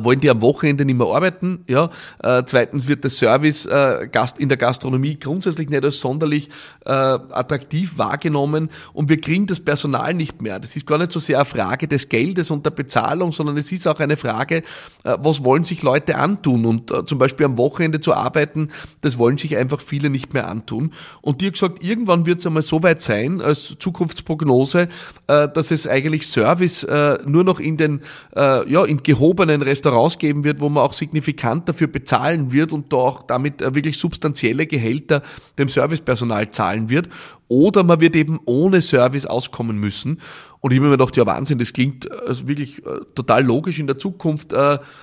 wollen 0.01 0.21
die 0.21 0.31
am 0.31 0.41
Wochenende 0.41 0.85
nicht 0.85 0.99
mehr 0.99 1.07
arbeiten, 1.07 1.65
ja. 1.67 1.91
Äh, 2.23 2.43
zweitens 2.47 2.87
wird 2.87 3.05
der 3.05 3.11
Service 3.11 3.67
äh, 3.67 4.09
in 4.39 4.49
der 4.49 4.59
Gastronomie 4.59 5.19
grundsätzlich 5.19 5.69
nicht 5.69 5.85
als 5.85 6.01
sonderlich 6.01 6.49
äh, 6.85 6.91
attraktiv 6.91 7.99
wahrgenommen 7.99 8.71
und 8.93 9.09
wir 9.09 9.21
kriegen 9.21 9.47
das 9.47 9.61
Personal 9.61 10.15
nicht 10.15 10.43
mehr. 10.43 10.59
Das 10.59 10.77
ist 10.77 10.87
gar 10.87 10.99
nicht 10.99 11.13
so 11.13 11.21
sehr 11.21 11.39
eine 11.39 11.45
Frage 11.45 11.89
des 11.89 12.09
Geldes 12.09 12.51
und 12.51 12.65
der 12.65 12.71
Bezahlung, 12.71 13.33
sondern 13.33 13.57
es 13.57 13.71
ist 13.73 13.87
auch 13.87 14.01
eine 14.01 14.17
Frage, 14.17 14.63
äh, 15.05 15.17
was 15.21 15.45
wollen 15.45 15.65
sich 15.65 15.83
Leute 15.83 16.17
antun 16.17 16.67
und 16.67 16.91
äh, 16.91 17.05
zum 17.05 17.19
Beispiel 17.19 17.47
am 17.47 17.59
Wochenende 17.59 18.01
zu 18.01 18.15
arbeiten, 18.15 18.69
das 19.01 19.19
wollen 19.19 19.39
sich 19.39 19.57
einfach 19.57 19.81
viele 19.81 20.11
nicht 20.11 20.35
mehr 20.35 20.49
antun. 20.49 20.93
Und 21.21 21.41
dir 21.41 21.51
gesagt, 21.51 21.83
irgendwann 21.83 22.27
wird 22.27 22.41
es 22.41 22.47
einmal 22.47 22.63
so 22.63 22.83
weit 22.83 23.01
sein 23.01 23.41
als 23.41 23.77
Zukunftsprognose, 23.79 24.89
äh, 25.27 25.49
dass 25.49 25.71
es 25.71 25.87
eigentlich 25.87 26.27
Service 26.27 26.85
äh, 26.85 27.19
nur 27.25 27.45
noch 27.45 27.61
in 27.61 27.77
den 27.77 28.01
äh, 28.37 28.71
ja 28.71 28.85
in 28.85 29.03
gehobenen 29.03 29.63
Restaurants 29.63 29.80
geben 30.19 30.45
wird, 30.45 30.61
wo 30.61 30.69
man 30.69 30.85
auch 30.85 30.93
signifikant 30.93 31.69
dafür 31.69 31.87
bezahlen 31.87 32.53
wird 32.53 32.73
und 32.73 32.93
da 32.93 32.97
auch 32.97 33.23
damit 33.23 33.63
äh, 33.63 33.75
wirklich 33.75 33.99
substanzielle 33.99 34.67
Gehälter 34.67 35.23
dem 35.59 35.69
Servicepersonal 35.69 36.51
zahlen 36.51 36.89
wird. 36.89 37.09
Oder 37.49 37.83
man 37.83 38.01
wird 38.01 38.15
eben 38.15 38.39
ohne 38.45 38.81
Service 38.83 39.27
auskommen 39.27 39.79
müssen. 39.79 40.21
Und 40.61 40.73
ich 40.73 40.79
habe 40.79 40.89
mir 40.89 40.97
gedacht, 40.97 41.17
ja 41.17 41.27
Wahnsinn, 41.27 41.59
das 41.59 41.73
klingt 41.73 42.07
äh, 42.07 42.15
also 42.27 42.47
wirklich 42.47 42.79
äh, 42.87 43.01
total 43.15 43.45
logisch 43.45 43.79
in 43.79 43.87
der 43.87 43.99
Zukunft, 43.99 44.53
äh, 44.53 44.57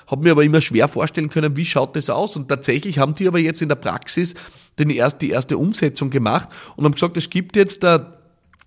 habe 0.08 0.24
mir 0.24 0.32
aber 0.32 0.44
immer 0.44 0.62
schwer 0.62 0.88
vorstellen 0.88 1.30
können, 1.30 1.58
wie 1.58 1.66
schaut 1.66 1.96
das 1.96 2.10
aus. 2.10 2.36
Und 2.36 2.48
tatsächlich 2.48 3.00
haben 3.00 3.16
die 3.16 3.28
aber 3.28 3.40
jetzt 3.40 3.62
in 3.62 3.70
der 3.70 3.76
Praxis 3.76 4.36
den 4.80 4.90
erst, 4.90 5.22
die 5.22 5.32
erste 5.32 5.58
Umsetzung 5.58 6.10
gemacht 6.10 6.50
und 6.76 6.86
haben 6.86 6.94
gesagt, 6.94 7.18
es 7.18 7.30
gibt 7.30 7.56
jetzt 7.56 7.84
da 7.84 8.17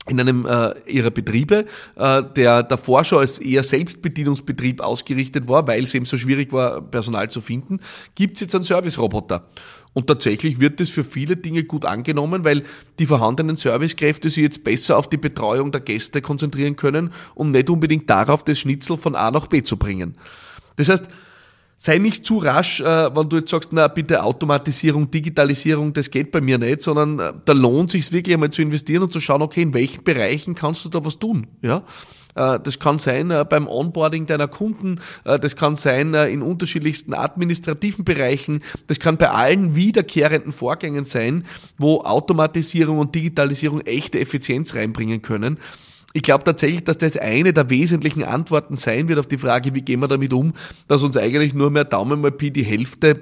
in 0.08 0.19
einem 0.19 0.47
äh, 0.47 0.73
ihrer 0.87 1.11
Betriebe, 1.11 1.67
äh, 1.97 2.23
der 2.35 2.62
davor 2.62 3.05
schon 3.05 3.19
als 3.19 3.38
eher 3.38 3.62
Selbstbedienungsbetrieb 3.62 4.81
ausgerichtet 4.81 5.47
war, 5.47 5.67
weil 5.69 5.85
es 5.85 5.94
eben 5.94 6.06
so 6.06 6.17
schwierig 6.17 6.52
war, 6.52 6.81
Personal 6.81 7.31
zu 7.31 7.41
finden, 7.41 7.81
gibt 8.14 8.35
es 8.35 8.41
jetzt 8.41 8.55
einen 8.55 8.64
Service-Roboter. 8.64 9.47
Und 9.93 10.06
tatsächlich 10.06 10.58
wird 10.58 10.81
das 10.81 10.88
für 10.88 11.05
viele 11.05 11.37
Dinge 11.37 11.64
gut 11.64 11.85
angenommen, 11.85 12.45
weil 12.45 12.62
die 12.99 13.07
vorhandenen 13.07 13.57
Servicekräfte 13.57 14.30
sich 14.30 14.42
jetzt 14.42 14.64
besser 14.64 14.97
auf 14.97 15.11
die 15.11 15.16
Betreuung 15.16 15.73
der 15.73 15.80
Gäste 15.80 16.23
konzentrieren 16.23 16.76
können 16.76 17.12
und 17.35 17.50
nicht 17.50 17.69
unbedingt 17.69 18.09
darauf, 18.09 18.45
das 18.45 18.59
Schnitzel 18.59 18.97
von 18.97 19.16
A 19.16 19.30
nach 19.30 19.49
B 19.49 19.62
zu 19.62 19.76
bringen. 19.76 20.16
Das 20.76 20.88
heißt, 20.88 21.09
sei 21.80 21.96
nicht 21.96 22.26
zu 22.26 22.37
rasch, 22.37 22.80
äh, 22.80 22.84
wenn 22.84 23.28
du 23.30 23.38
jetzt 23.38 23.50
sagst, 23.50 23.72
na 23.72 23.88
bitte 23.88 24.22
Automatisierung, 24.22 25.10
Digitalisierung, 25.10 25.94
das 25.94 26.10
geht 26.10 26.30
bei 26.30 26.42
mir 26.42 26.58
nicht, 26.58 26.82
sondern 26.82 27.18
äh, 27.18 27.32
da 27.46 27.54
lohnt 27.54 27.90
sich 27.90 28.12
wirklich 28.12 28.34
einmal 28.34 28.50
zu 28.50 28.60
investieren 28.60 29.02
und 29.02 29.12
zu 29.14 29.18
schauen, 29.18 29.40
okay, 29.40 29.62
in 29.62 29.72
welchen 29.72 30.04
Bereichen 30.04 30.54
kannst 30.54 30.84
du 30.84 30.90
da 30.90 31.02
was 31.02 31.18
tun, 31.18 31.46
ja? 31.62 31.82
Äh, 32.34 32.60
das 32.60 32.78
kann 32.78 32.99
sein 32.99 33.32
beim 33.49 33.66
Onboarding 33.66 34.26
deiner 34.26 34.46
Kunden, 34.46 35.00
das 35.25 35.56
kann 35.56 35.75
sein 35.75 36.12
in 36.12 36.42
unterschiedlichsten 36.42 37.14
administrativen 37.14 38.04
Bereichen, 38.04 38.62
das 38.87 39.00
kann 39.00 39.16
bei 39.16 39.30
allen 39.30 39.75
wiederkehrenden 39.75 40.52
Vorgängen 40.52 41.06
sein, 41.06 41.46
wo 41.78 42.02
Automatisierung 42.02 42.99
und 42.99 43.14
Digitalisierung 43.14 43.80
echte 43.80 44.20
Effizienz 44.20 44.75
reinbringen 44.75 45.22
können 45.22 45.58
ich 46.12 46.23
glaube 46.23 46.45
tatsächlich, 46.45 46.85
dass 46.85 46.99
das 46.99 47.17
eine 47.17 47.52
der 47.52 47.71
wesentlichen 47.71 48.25
Antworten 48.25 48.76
sein 48.76 49.09
wird 49.09 49.19
auf 49.19 49.26
die 49.26 49.38
Frage, 49.38 49.75
wie 49.75 49.83
gehen 49.83 50.00
wir 50.00 50.09
damit 50.09 50.33
um, 50.33 50.52
dass 50.88 51.02
uns 51.02 51.17
eigentlich 51.17 51.55
nur 51.55 51.71
mehr 51.71 51.85
Daumen 51.85 52.21
mal 52.21 52.33
Pi 52.33 52.50
die 52.50 52.64
Hälfte 52.64 53.21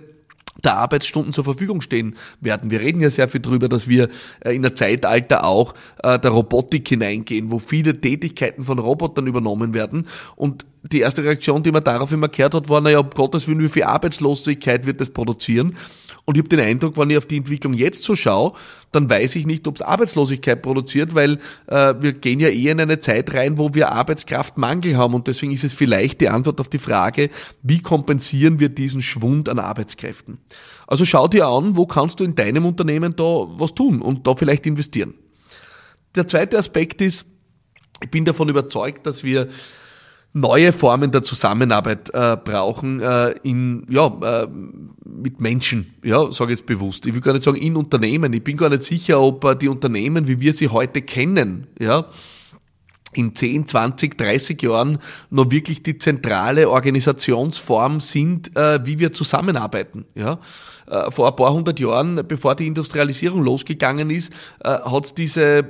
der 0.65 0.77
Arbeitsstunden 0.77 1.33
zur 1.33 1.45
Verfügung 1.45 1.81
stehen 1.81 2.17
werden. 2.41 2.71
Wir 2.71 2.81
reden 2.81 3.01
ja 3.01 3.11
sehr 3.11 3.29
viel 3.29 3.41
drüber, 3.41 3.69
dass 3.69 3.87
wir 3.87 4.09
äh, 4.41 4.55
in 4.55 4.63
der 4.63 4.75
Zeitalter 4.75 5.45
auch 5.45 5.75
äh, 6.03 6.19
der 6.19 6.31
Robotik 6.33 6.89
hineingehen, 6.89 7.51
wo 7.51 7.59
viele 7.59 8.01
Tätigkeiten 8.01 8.65
von 8.65 8.79
Robotern 8.79 9.27
übernommen 9.27 9.73
werden. 9.73 10.09
Und 10.35 10.67
die 10.83 11.01
erste 11.01 11.23
Reaktion, 11.23 11.63
die 11.63 11.71
man 11.71 11.85
darauf 11.85 12.11
immer 12.11 12.29
gehört 12.29 12.55
hat, 12.55 12.69
war, 12.69 12.81
naja, 12.81 12.99
um 12.99 13.11
Gottes 13.11 13.47
Willen, 13.47 13.63
wie 13.63 13.69
viel 13.69 13.85
Arbeitslosigkeit 13.85 14.87
wird 14.87 15.01
das 15.01 15.11
produzieren? 15.11 15.77
Und 16.29 16.37
ich 16.37 16.43
habe 16.43 16.51
den 16.51 16.61
Eindruck, 16.61 16.99
wenn 16.99 17.09
ich 17.09 17.17
auf 17.17 17.25
die 17.25 17.39
Entwicklung 17.39 17.73
jetzt 17.73 18.03
so 18.03 18.15
schaue, 18.15 18.53
dann 18.93 19.09
weiß 19.09 19.35
ich 19.37 19.47
nicht, 19.47 19.67
ob 19.67 19.77
es 19.77 19.81
Arbeitslosigkeit 19.81 20.61
produziert, 20.61 21.15
weil 21.15 21.39
äh, 21.69 21.95
wir 22.01 22.13
gehen 22.13 22.39
ja 22.39 22.51
eher 22.51 22.73
in 22.73 22.81
eine 22.81 23.01
Zeit 23.01 23.33
rein, 23.33 23.57
wo 23.57 23.73
wir 23.73 23.93
Arbeitskraftmangel 23.93 24.99
haben. 24.99 25.15
Und 25.15 25.27
deswegen 25.27 25.53
ist 25.53 25.65
es 25.65 25.73
vielleicht 25.73 26.21
die 26.21 26.29
Antwort 26.29 26.61
auf 26.61 26.69
die 26.69 26.81
Frage, 26.81 27.31
wie 27.63 27.81
kompensieren 27.81 28.61
wir 28.61 28.69
diesen 28.69 29.01
Schwund 29.01 29.49
an 29.49 29.59
Arbeitskräften? 29.59 30.37
Also 30.87 31.07
schau 31.07 31.29
dir 31.29 31.47
an, 31.47 31.79
wo 31.79 31.87
kannst 31.87 32.21
du 32.21 32.25
in 32.25 32.35
deinem 32.35 32.67
Unternehmen 32.67 33.17
da 33.17 33.25
was 33.25 33.75
tun 33.75 34.03
und 34.03 34.27
da 34.27 34.35
vielleicht 34.35 34.67
investieren. 34.67 35.15
Der 36.15 36.27
zweite 36.27 36.59
Aspekt 36.59 37.01
ist, 37.01 37.25
ich 38.03 38.11
bin 38.11 38.27
davon 38.27 38.51
überzeugt, 38.51 39.07
dass 39.07 39.25
wir 39.25 39.49
neue 40.35 40.73
Formen 40.73 41.11
der 41.11 41.23
Zusammenarbeit 41.23 42.11
äh, 42.13 42.37
brauchen 42.37 43.01
äh, 43.01 43.31
in 43.43 43.87
ja 43.89 44.07
äh, 44.07 44.49
mit 45.23 45.41
Menschen, 45.41 45.95
ja, 46.03 46.31
sage 46.33 46.53
jetzt 46.53 46.67
bewusst. 46.67 47.07
Ich 47.07 47.15
will 47.15 47.21
gar 47.21 47.33
nicht 47.33 47.43
sagen 47.43 47.59
in 47.59 47.77
Unternehmen. 47.77 48.33
Ich 48.33 48.43
bin 48.43 48.57
gar 48.57 48.69
nicht 48.69 48.83
sicher, 48.83 49.21
ob 49.21 49.45
äh, 49.45 49.55
die 49.57 49.69
Unternehmen, 49.69 50.27
wie 50.27 50.41
wir 50.41 50.53
sie 50.53 50.69
heute 50.69 51.03
kennen, 51.03 51.67
ja, 51.79 52.07
in 53.15 53.35
10, 53.35 53.67
20, 53.67 54.19
30 54.19 54.63
Jahren 54.63 54.99
noch 55.31 55.51
wirklich 55.51 55.83
die 55.83 55.99
zentrale 55.99 56.69
Organisationsform 56.69 58.01
sind, 58.01 58.55
äh, 58.55 58.85
wie 58.85 58.99
wir 58.99 59.15
zusammenarbeiten. 59.15 60.05
Ja? 60.15 60.39
Äh, 60.87 61.11
vor 61.11 61.29
ein 61.29 61.37
paar 61.37 61.53
hundert 61.53 61.81
Jahren, 61.81 62.23
bevor 62.29 62.55
die 62.55 62.67
Industrialisierung 62.67 63.43
losgegangen 63.43 64.11
ist, 64.11 64.31
äh, 64.63 64.69
hat 64.69 65.07
es 65.07 65.15
diese 65.15 65.63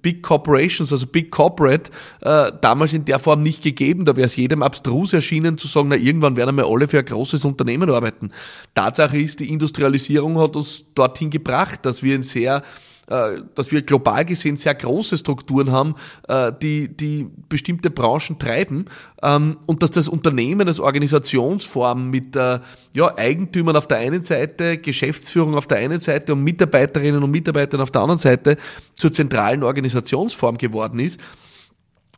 Big 0.00 0.22
Corporations, 0.22 0.90
also 0.90 1.06
Big 1.06 1.30
Corporate, 1.30 1.90
damals 2.20 2.92
in 2.92 3.04
der 3.04 3.18
Form 3.18 3.42
nicht 3.42 3.62
gegeben. 3.62 4.04
Da 4.04 4.16
wäre 4.16 4.26
es 4.26 4.36
jedem 4.36 4.62
abstrus 4.62 5.12
erschienen 5.12 5.58
zu 5.58 5.66
sagen, 5.66 5.88
na 5.88 5.96
irgendwann 5.96 6.36
werden 6.36 6.56
wir 6.56 6.66
alle 6.66 6.88
für 6.88 6.98
ein 6.98 7.04
großes 7.04 7.44
Unternehmen 7.44 7.90
arbeiten. 7.90 8.30
Tatsache 8.74 9.18
ist, 9.18 9.40
die 9.40 9.50
Industrialisierung 9.50 10.38
hat 10.38 10.56
uns 10.56 10.86
dorthin 10.94 11.30
gebracht, 11.30 11.80
dass 11.82 12.02
wir 12.02 12.14
ein 12.14 12.22
sehr 12.22 12.62
dass 13.06 13.70
wir 13.70 13.82
global 13.82 14.24
gesehen 14.24 14.56
sehr 14.56 14.74
große 14.74 15.16
Strukturen 15.18 15.70
haben, 15.70 15.94
äh, 16.28 16.52
die, 16.60 16.88
die 16.88 17.28
bestimmte 17.48 17.90
Branchen 17.90 18.38
treiben 18.38 18.86
ähm, 19.22 19.58
und 19.66 19.82
dass 19.82 19.92
das 19.92 20.08
Unternehmen 20.08 20.66
als 20.66 20.80
Organisationsform 20.80 22.10
mit 22.10 22.34
äh, 22.34 22.58
ja, 22.92 23.16
Eigentümern 23.16 23.76
auf 23.76 23.86
der 23.86 23.98
einen 23.98 24.24
Seite, 24.24 24.78
Geschäftsführung 24.78 25.54
auf 25.54 25.68
der 25.68 25.78
einen 25.78 26.00
Seite 26.00 26.32
und 26.32 26.42
Mitarbeiterinnen 26.42 27.22
und 27.22 27.30
Mitarbeitern 27.30 27.80
auf 27.80 27.92
der 27.92 28.02
anderen 28.02 28.18
Seite 28.18 28.56
zur 28.96 29.12
zentralen 29.12 29.62
Organisationsform 29.62 30.58
geworden 30.58 30.98
ist. 30.98 31.20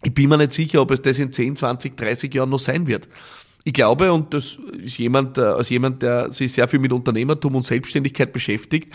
Ich 0.04 0.14
bin 0.14 0.28
mir 0.28 0.38
nicht 0.38 0.52
sicher, 0.52 0.80
ob 0.80 0.90
es 0.90 1.02
das 1.02 1.18
in 1.18 1.32
10, 1.32 1.56
20, 1.56 1.96
30 1.96 2.32
Jahren 2.32 2.50
noch 2.50 2.60
sein 2.60 2.86
wird. 2.86 3.08
Ich 3.64 3.72
glaube, 3.74 4.12
und 4.12 4.32
das 4.32 4.56
ist 4.80 4.96
jemand, 4.96 5.38
als 5.38 5.68
jemand, 5.68 6.00
der 6.00 6.30
sich 6.30 6.52
sehr 6.52 6.68
viel 6.68 6.78
mit 6.78 6.92
Unternehmertum 6.92 7.56
und 7.56 7.64
Selbstständigkeit 7.64 8.32
beschäftigt, 8.32 8.94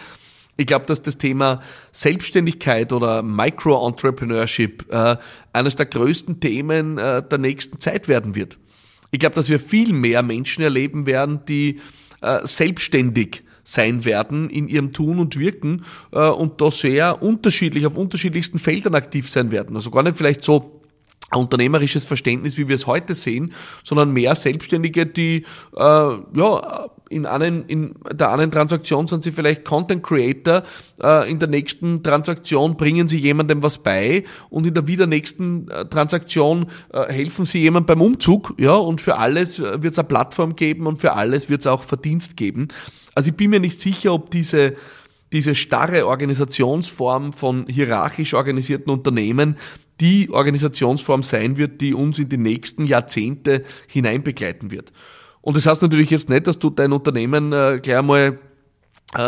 ich 0.55 0.65
glaube, 0.65 0.85
dass 0.85 1.01
das 1.01 1.17
Thema 1.17 1.61
Selbstständigkeit 1.91 2.93
oder 2.93 3.23
Micro-Entrepreneurship 3.23 4.85
äh, 4.91 5.17
eines 5.51 5.75
der 5.75 5.87
größten 5.87 6.39
Themen 6.39 6.97
äh, 6.97 7.23
der 7.27 7.37
nächsten 7.39 7.79
Zeit 7.79 8.07
werden 8.07 8.35
wird. 8.35 8.59
Ich 9.11 9.19
glaube, 9.19 9.35
dass 9.35 9.49
wir 9.49 9.59
viel 9.59 9.93
mehr 9.93 10.21
Menschen 10.23 10.63
erleben 10.63 11.05
werden, 11.05 11.41
die 11.47 11.79
äh, 12.21 12.45
selbstständig 12.45 13.43
sein 13.63 14.05
werden 14.05 14.49
in 14.49 14.67
ihrem 14.67 14.91
Tun 14.91 15.19
und 15.19 15.39
Wirken 15.39 15.85
äh, 16.11 16.27
und 16.27 16.61
da 16.61 16.69
sehr 16.69 17.21
unterschiedlich 17.21 17.85
auf 17.85 17.95
unterschiedlichsten 17.95 18.59
Feldern 18.59 18.95
aktiv 18.95 19.29
sein 19.29 19.51
werden. 19.51 19.75
Also 19.75 19.89
gar 19.89 20.03
nicht 20.03 20.17
vielleicht 20.17 20.43
so 20.43 20.82
unternehmerisches 21.35 22.05
Verständnis, 22.05 22.57
wie 22.57 22.67
wir 22.67 22.75
es 22.75 22.87
heute 22.87 23.15
sehen, 23.15 23.53
sondern 23.83 24.11
mehr 24.11 24.35
Selbstständige, 24.35 25.05
die 25.05 25.45
äh, 25.75 25.81
ja 25.81 26.89
in, 27.13 27.25
einen, 27.25 27.65
in 27.67 27.95
der 28.11 28.31
einen 28.31 28.51
Transaktion 28.51 29.07
sind 29.07 29.23
sie 29.23 29.31
vielleicht 29.31 29.63
Content 29.65 30.03
Creator, 30.03 30.63
äh, 31.01 31.29
in 31.29 31.39
der 31.39 31.47
nächsten 31.47 32.03
Transaktion 32.03 32.75
bringen 32.75 33.07
sie 33.07 33.19
jemandem 33.19 33.61
was 33.61 33.77
bei 33.77 34.23
und 34.49 34.65
in 34.65 34.73
der 34.73 34.87
wieder 34.87 35.07
nächsten 35.07 35.69
äh, 35.69 35.85
Transaktion 35.85 36.67
äh, 36.91 37.11
helfen 37.11 37.45
sie 37.45 37.59
jemandem 37.59 37.87
beim 37.87 38.01
Umzug, 38.01 38.53
ja, 38.57 38.73
und 38.73 39.01
für 39.01 39.17
alles 39.17 39.59
äh, 39.59 39.81
wird 39.83 39.93
es 39.93 39.99
eine 39.99 40.07
Plattform 40.07 40.55
geben 40.55 40.87
und 40.87 40.97
für 40.97 41.13
alles 41.13 41.49
wird 41.49 41.61
es 41.61 41.67
auch 41.67 41.83
Verdienst 41.83 42.35
geben. 42.35 42.67
Also 43.15 43.29
ich 43.29 43.37
bin 43.37 43.51
mir 43.51 43.59
nicht 43.59 43.79
sicher, 43.79 44.13
ob 44.13 44.31
diese 44.31 44.75
diese 45.31 45.55
starre 45.55 46.05
Organisationsform 46.05 47.33
von 47.33 47.65
hierarchisch 47.67 48.35
organisierten 48.35 48.93
Unternehmen 48.93 49.57
die 49.99 50.29
Organisationsform 50.29 51.23
sein 51.23 51.57
wird, 51.57 51.81
die 51.81 51.93
uns 51.93 52.19
in 52.19 52.29
die 52.29 52.37
nächsten 52.37 52.85
Jahrzehnte 52.85 53.63
hineinbegleiten 53.87 54.71
wird. 54.71 54.91
Und 55.41 55.57
das 55.57 55.65
heißt 55.65 55.81
natürlich 55.81 56.09
jetzt 56.09 56.29
nicht, 56.29 56.47
dass 56.47 56.57
du 56.57 56.69
dein 56.69 56.93
Unternehmen 56.93 57.51
äh, 57.51 57.79
gleich 57.81 57.97
einmal 57.97 58.39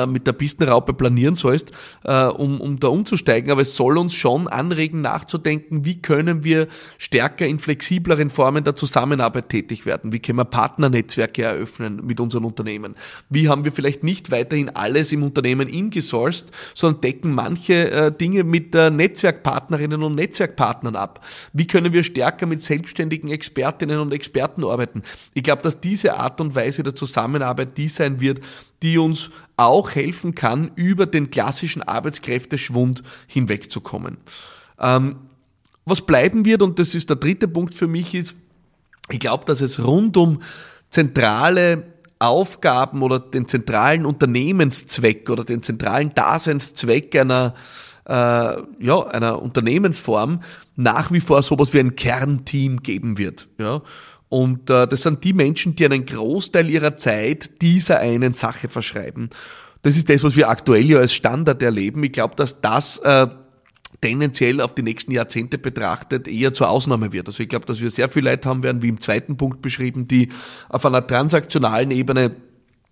mit 0.05 0.27
der 0.27 0.33
Pistenraupe 0.33 0.93
planieren 0.93 1.35
sollst, 1.35 1.71
äh, 2.03 2.25
um, 2.25 2.59
um 2.61 2.79
da 2.79 2.87
umzusteigen. 2.87 3.51
Aber 3.51 3.61
es 3.61 3.75
soll 3.75 3.97
uns 3.97 4.13
schon 4.13 4.47
anregen, 4.47 5.01
nachzudenken, 5.01 5.85
wie 5.85 6.01
können 6.01 6.43
wir 6.43 6.67
stärker 6.97 7.45
in 7.45 7.59
flexibleren 7.59 8.29
Formen 8.29 8.63
der 8.63 8.75
Zusammenarbeit 8.75 9.49
tätig 9.49 9.85
werden? 9.85 10.11
Wie 10.11 10.19
können 10.19 10.39
wir 10.39 10.45
Partnernetzwerke 10.45 11.43
eröffnen 11.43 12.05
mit 12.05 12.19
unseren 12.19 12.45
Unternehmen? 12.45 12.95
Wie 13.29 13.49
haben 13.49 13.65
wir 13.65 13.71
vielleicht 13.71 14.03
nicht 14.03 14.31
weiterhin 14.31 14.69
alles 14.69 15.11
im 15.11 15.23
Unternehmen 15.23 15.67
ingesourced, 15.67 16.51
sondern 16.73 17.01
decken 17.01 17.33
manche 17.33 17.91
äh, 17.91 18.11
Dinge 18.11 18.43
mit 18.43 18.73
Netzwerkpartnerinnen 18.73 20.01
und 20.03 20.15
Netzwerkpartnern 20.15 20.95
ab? 20.95 21.23
Wie 21.53 21.67
können 21.67 21.93
wir 21.93 22.03
stärker 22.03 22.45
mit 22.45 22.61
selbstständigen 22.61 23.29
Expertinnen 23.29 23.99
und 23.99 24.13
Experten 24.13 24.63
arbeiten? 24.63 25.03
Ich 25.33 25.43
glaube, 25.43 25.61
dass 25.61 25.79
diese 25.79 26.17
Art 26.19 26.41
und 26.41 26.55
Weise 26.55 26.83
der 26.83 26.95
Zusammenarbeit 26.95 27.77
die 27.77 27.87
sein 27.87 28.21
wird, 28.21 28.41
die 28.85 28.99
uns 28.99 29.31
auch 29.57 29.95
helfen 29.95 30.35
kann, 30.35 30.69
über 30.75 31.07
den 31.07 31.31
klassischen 31.31 31.81
Arbeitskräfteschwund 31.81 33.01
hinwegzukommen. 33.25 34.17
Ähm, 34.79 35.15
was 35.85 36.01
bleiben 36.01 36.45
wird, 36.45 36.61
und 36.61 36.77
das 36.77 36.93
ist 36.93 37.09
der 37.09 37.15
dritte 37.15 37.47
Punkt 37.47 37.73
für 37.73 37.87
mich, 37.87 38.13
ist, 38.13 38.35
ich 39.09 39.19
glaube, 39.19 39.45
dass 39.45 39.61
es 39.61 39.83
rund 39.83 40.17
um 40.17 40.43
zentrale 40.91 41.83
Aufgaben 42.19 43.01
oder 43.01 43.19
den 43.19 43.47
zentralen 43.47 44.05
Unternehmenszweck 44.05 45.31
oder 45.31 45.43
den 45.43 45.63
zentralen 45.63 46.13
Daseinszweck 46.13 47.15
einer 47.15 47.55
äh, 48.07 48.13
ja, 48.13 49.01
einer 49.07 49.41
Unternehmensform 49.41 50.43
nach 50.75 51.11
wie 51.11 51.21
vor 51.21 51.41
sowas 51.41 51.73
wie 51.73 51.79
ein 51.79 51.95
Kernteam 51.95 52.83
geben 52.83 53.17
wird. 53.17 53.47
Ja? 53.57 53.81
Und 54.35 54.69
äh, 54.69 54.85
das 54.85 55.03
sind 55.03 55.23
die 55.23 55.31
Menschen, 55.31 55.77
die 55.77 55.85
einen 55.85 56.05
Großteil 56.05 56.69
ihrer 56.69 56.97
Zeit 56.97 57.61
dieser 57.61 57.99
einen 57.99 58.33
Sache 58.33 58.67
verschreiben. 58.67 59.29
Das 59.81 59.95
ist 59.95 60.09
das, 60.09 60.25
was 60.25 60.35
wir 60.35 60.49
aktuell 60.49 60.83
ja 60.83 60.99
als 60.99 61.13
Standard 61.13 61.61
erleben. 61.61 62.03
Ich 62.03 62.11
glaube, 62.11 62.35
dass 62.35 62.59
das 62.59 62.97
äh, 62.97 63.27
tendenziell 64.01 64.59
auf 64.59 64.75
die 64.75 64.81
nächsten 64.81 65.13
Jahrzehnte 65.13 65.57
betrachtet 65.57 66.27
eher 66.27 66.53
zur 66.53 66.69
Ausnahme 66.69 67.13
wird. 67.13 67.27
Also 67.27 67.43
ich 67.43 67.47
glaube, 67.47 67.65
dass 67.65 67.79
wir 67.79 67.89
sehr 67.89 68.09
viel 68.09 68.25
Leute 68.25 68.49
haben 68.49 68.61
werden, 68.61 68.81
wie 68.81 68.89
im 68.89 68.99
zweiten 68.99 69.37
Punkt 69.37 69.61
beschrieben, 69.61 70.05
die 70.05 70.27
auf 70.67 70.85
einer 70.85 71.07
transaktionalen 71.07 71.91
Ebene 71.91 72.35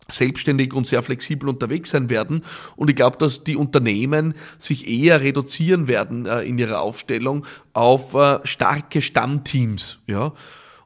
selbstständig 0.10 0.74
und 0.74 0.88
sehr 0.88 1.04
flexibel 1.04 1.50
unterwegs 1.50 1.90
sein 1.90 2.10
werden. 2.10 2.46
Und 2.78 2.90
ich 2.90 2.96
glaube, 2.96 3.18
dass 3.18 3.44
die 3.44 3.58
Unternehmen 3.58 4.36
sich 4.60 4.88
eher 4.88 5.20
reduzieren 5.20 5.90
werden 5.90 6.26
äh, 6.26 6.44
in 6.44 6.58
ihrer 6.58 6.80
Aufstellung 6.80 7.46
auf 7.74 8.14
äh, 8.14 8.40
starke 8.46 9.02
Stammteams. 9.02 10.00
Ja. 10.08 10.32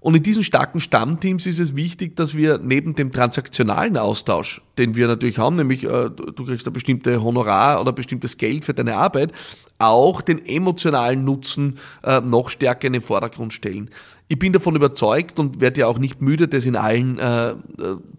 Und 0.07 0.15
in 0.15 0.23
diesen 0.23 0.45
starken 0.45 0.79
Stammteams 0.79 1.45
ist 1.47 1.59
es 1.59 1.75
wichtig, 1.75 2.15
dass 2.15 2.33
wir 2.33 2.59
neben 2.59 2.95
dem 2.95 3.11
transaktionalen 3.11 3.97
Austausch, 3.97 4.61
den 4.77 4.95
wir 4.95 5.05
natürlich 5.05 5.37
haben, 5.37 5.57
nämlich 5.57 5.83
äh, 5.83 6.09
du 6.09 6.45
kriegst 6.45 6.65
ein 6.65 6.71
bestimmte 6.71 7.21
Honorar 7.21 7.81
oder 7.81 7.91
bestimmtes 7.91 8.37
Geld 8.37 8.63
für 8.63 8.73
deine 8.73 8.95
Arbeit, 8.95 9.33
auch 9.79 10.21
den 10.21 10.45
emotionalen 10.45 11.25
Nutzen 11.25 11.77
äh, 12.05 12.21
noch 12.21 12.47
stärker 12.47 12.87
in 12.87 12.93
den 12.93 13.01
Vordergrund 13.01 13.51
stellen. 13.51 13.89
Ich 14.29 14.39
bin 14.39 14.53
davon 14.53 14.77
überzeugt 14.77 15.39
und 15.39 15.59
werde 15.59 15.81
ja 15.81 15.87
auch 15.87 15.99
nicht 15.99 16.21
müde, 16.21 16.47
das 16.47 16.65
in 16.65 16.77
allen 16.77 17.19
äh, 17.19 17.55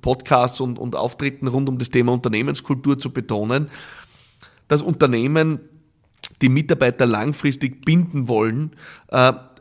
Podcasts 0.03 0.61
und, 0.61 0.79
und 0.79 0.95
Auftritten 0.95 1.49
rund 1.49 1.71
um 1.71 1.79
das 1.79 1.89
Thema 1.89 2.13
Unternehmenskultur 2.13 2.99
zu 2.99 3.15
betonen, 3.15 3.71
dass 4.69 4.83
Unternehmen 4.83 5.61
die 6.43 6.51
Mitarbeiter 6.51 7.07
langfristig 7.07 7.85
binden 7.85 8.29
wollen, 8.29 8.73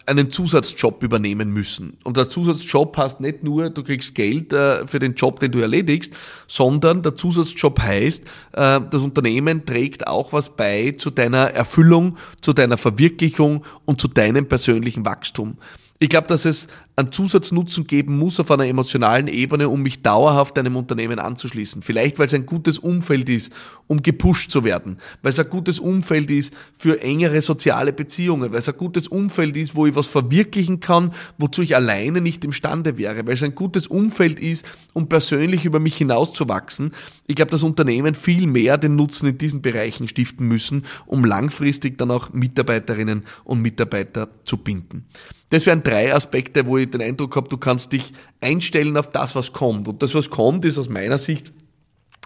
einen 0.07 0.29
Zusatzjob 0.29 1.03
übernehmen 1.03 1.51
müssen. 1.51 1.97
Und 2.03 2.17
der 2.17 2.29
Zusatzjob 2.29 2.95
heißt 2.95 3.19
nicht 3.19 3.43
nur, 3.43 3.69
du 3.69 3.83
kriegst 3.83 4.15
Geld 4.15 4.53
äh, 4.53 4.87
für 4.87 4.99
den 4.99 5.15
Job, 5.15 5.39
den 5.39 5.51
du 5.51 5.59
erledigst, 5.59 6.13
sondern 6.47 7.03
der 7.03 7.15
Zusatzjob 7.15 7.79
heißt, 7.79 8.23
äh, 8.23 8.25
das 8.53 9.01
Unternehmen 9.01 9.65
trägt 9.65 10.07
auch 10.07 10.33
was 10.33 10.55
bei 10.55 10.93
zu 10.97 11.09
deiner 11.09 11.51
Erfüllung, 11.51 12.17
zu 12.41 12.53
deiner 12.53 12.77
Verwirklichung 12.77 13.65
und 13.85 13.99
zu 13.99 14.07
deinem 14.07 14.47
persönlichen 14.47 15.05
Wachstum. 15.05 15.57
Ich 15.99 16.09
glaube, 16.09 16.27
dass 16.27 16.45
es 16.45 16.67
einen 16.97 17.11
Zusatznutzen 17.11 17.85
geben 17.85 18.17
muss 18.17 18.39
auf 18.39 18.49
einer 18.49 18.65
emotionalen 18.65 19.27
Ebene, 19.27 19.69
um 19.69 19.83
mich 19.83 20.01
dauerhaft 20.01 20.57
einem 20.57 20.75
Unternehmen 20.75 21.19
anzuschließen. 21.19 21.83
Vielleicht, 21.83 22.17
weil 22.17 22.25
es 22.25 22.33
ein 22.33 22.47
gutes 22.47 22.79
Umfeld 22.79 23.29
ist, 23.29 23.53
um 23.85 24.01
gepusht 24.01 24.49
zu 24.49 24.63
werden, 24.63 24.97
weil 25.21 25.29
es 25.29 25.37
ein 25.37 25.47
gutes 25.47 25.79
Umfeld 25.79 26.31
ist 26.31 26.51
für 26.75 26.99
engere 26.99 27.43
soziale 27.43 27.93
Beziehungen, 27.93 28.51
weil 28.51 28.57
es 28.57 28.67
ein 28.67 28.77
gutes 28.77 29.07
Umfeld 29.07 29.55
ist, 29.57 29.75
wo 29.75 29.85
ich 29.85 29.95
was 29.95 30.07
verwirklichen 30.07 30.79
kann, 30.79 31.13
wozu 31.37 31.61
ich 31.61 31.75
alleine 31.75 32.19
nicht 32.19 32.43
imstande 32.43 32.97
wäre, 32.97 33.27
weil 33.27 33.35
es 33.35 33.43
ein 33.43 33.53
gutes 33.53 33.85
Umfeld 33.85 34.39
ist, 34.39 34.65
um 34.93 35.07
persönlich 35.07 35.65
über 35.65 35.79
mich 35.79 35.97
hinauszuwachsen. 35.97 36.93
Ich 37.27 37.35
glaube, 37.35 37.51
dass 37.51 37.61
Unternehmen 37.61 38.15
viel 38.15 38.47
mehr 38.47 38.79
den 38.79 38.95
Nutzen 38.95 39.27
in 39.27 39.37
diesen 39.37 39.61
Bereichen 39.61 40.07
stiften 40.07 40.47
müssen, 40.47 40.83
um 41.05 41.23
langfristig 41.25 41.99
dann 41.99 42.09
auch 42.09 42.33
Mitarbeiterinnen 42.33 43.23
und 43.43 43.61
Mitarbeiter 43.61 44.29
zu 44.43 44.57
binden. 44.57 45.05
Das 45.49 45.65
wären 45.65 45.81
drei 45.81 46.13
Aspekte, 46.13 46.67
wo 46.67 46.77
ich 46.77 46.86
den 46.93 47.01
Eindruck 47.01 47.35
habe, 47.35 47.49
du 47.49 47.57
kannst 47.57 47.93
dich 47.93 48.13
einstellen 48.41 48.97
auf 48.97 49.11
das, 49.11 49.35
was 49.35 49.53
kommt. 49.53 49.87
Und 49.87 50.01
das, 50.01 50.13
was 50.15 50.29
kommt, 50.29 50.65
ist 50.65 50.77
aus 50.77 50.89
meiner 50.89 51.17
Sicht 51.17 51.53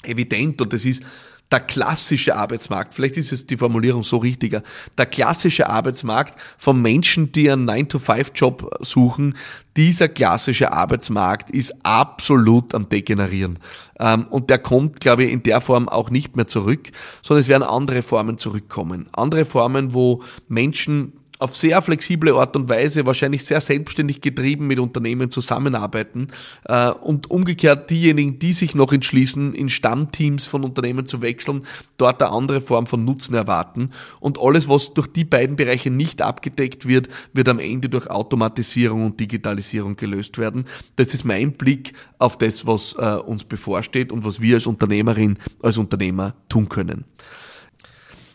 evident 0.03 0.61
und 0.61 0.73
das 0.73 0.85
ist 0.85 1.03
der 1.51 1.59
klassische 1.59 2.35
Arbeitsmarkt, 2.35 2.93
vielleicht 2.93 3.17
ist 3.17 3.33
es 3.33 3.45
die 3.45 3.57
Formulierung 3.57 4.03
so 4.03 4.17
richtiger, 4.17 4.63
der 4.97 5.05
klassische 5.05 5.69
Arbeitsmarkt 5.69 6.39
von 6.57 6.81
Menschen, 6.81 7.33
die 7.33 7.51
einen 7.51 7.69
9-to-5-Job 7.69 8.77
suchen, 8.79 9.35
dieser 9.75 10.07
klassische 10.07 10.71
Arbeitsmarkt 10.71 11.51
ist 11.51 11.73
absolut 11.83 12.73
am 12.73 12.87
Degenerieren. 12.87 13.59
Ähm, 13.99 14.27
und 14.29 14.49
der 14.49 14.59
kommt, 14.59 15.01
glaube 15.01 15.25
ich, 15.25 15.31
in 15.31 15.43
der 15.43 15.61
Form 15.61 15.89
auch 15.89 16.09
nicht 16.09 16.37
mehr 16.37 16.47
zurück, 16.47 16.91
sondern 17.21 17.41
es 17.41 17.47
werden 17.49 17.63
andere 17.63 18.01
Formen 18.01 18.37
zurückkommen. 18.37 19.09
Andere 19.11 19.45
Formen, 19.45 19.93
wo 19.93 20.23
Menschen 20.47 21.13
auf 21.41 21.57
sehr 21.57 21.81
flexible 21.81 22.36
Art 22.36 22.55
und 22.55 22.69
Weise, 22.69 23.05
wahrscheinlich 23.07 23.43
sehr 23.43 23.62
selbstständig 23.62 24.21
getrieben 24.21 24.67
mit 24.67 24.77
Unternehmen 24.77 25.31
zusammenarbeiten 25.31 26.27
äh, 26.65 26.91
und 26.91 27.31
umgekehrt 27.31 27.89
diejenigen, 27.89 28.38
die 28.38 28.53
sich 28.53 28.75
noch 28.75 28.93
entschließen, 28.93 29.53
in 29.55 29.69
Stammteams 29.69 30.45
von 30.45 30.63
Unternehmen 30.63 31.07
zu 31.07 31.24
wechseln, 31.24 31.63
dort 31.98 32.21
eine 32.21 32.31
andere 32.31 32.62
Form 32.62 32.86
von 32.86 33.03
Nutzen 33.03 33.33
erwarten 33.33 33.89
und 34.19 34.39
alles, 34.39 34.69
was 34.69 34.93
durch 34.93 35.07
die 35.07 35.25
beiden 35.25 35.55
Bereiche 35.55 35.89
nicht 35.89 36.21
abgedeckt 36.21 36.88
wird, 36.88 37.07
wird 37.33 37.50
am 37.50 37.57
Ende 37.57 37.89
durch 37.89 38.07
Automatisierung 38.07 39.05
und 39.07 39.19
Digitalisierung 39.19 39.95
gelöst 39.95 40.38
werden. 40.38 40.65
Das 40.98 41.15
ist 41.15 41.24
mein 41.24 41.53
Blick 41.53 41.93
auf 42.19 42.38
das, 42.38 42.67
was 42.67 42.93
äh, 43.00 43.15
uns 43.15 43.45
bevorsteht 43.45 44.12
und 44.12 44.24
was 44.24 44.41
wir 44.41 44.55
als 44.55 44.67
Unternehmerin, 44.67 45.39
als 45.63 45.79
Unternehmer 45.79 46.36
tun 46.50 46.69
können. 46.69 47.05